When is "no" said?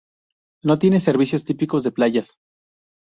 0.63-0.79